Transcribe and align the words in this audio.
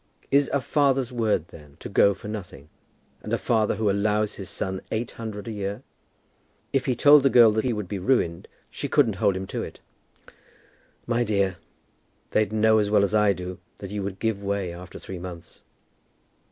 "Is 0.31 0.49
a 0.51 0.59
father's 0.61 1.11
word, 1.11 1.49
then, 1.49 1.77
to 1.79 1.87
go 1.87 2.15
for 2.15 2.27
nothing; 2.27 2.69
and 3.21 3.31
a 3.31 3.37
father 3.37 3.75
who 3.75 3.87
allows 3.87 4.33
his 4.33 4.49
son 4.49 4.81
eight 4.91 5.11
hundred 5.11 5.47
a 5.47 5.51
year? 5.51 5.83
If 6.73 6.87
he 6.87 6.95
told 6.95 7.21
the 7.21 7.29
girl 7.29 7.51
that 7.51 7.63
he 7.63 7.71
would 7.71 7.87
be 7.87 7.99
ruined 7.99 8.47
she 8.71 8.89
couldn't 8.89 9.17
hold 9.17 9.35
him 9.37 9.45
to 9.45 9.61
it." 9.61 9.79
"My 11.05 11.23
dear, 11.23 11.57
they'd 12.31 12.51
know 12.51 12.79
as 12.79 12.89
well 12.89 13.03
as 13.03 13.13
I 13.13 13.33
do, 13.33 13.59
that 13.77 13.91
you 13.91 14.01
would 14.01 14.17
give 14.17 14.41
way 14.41 14.73
after 14.73 14.97
three 14.97 15.19
months." 15.19 15.61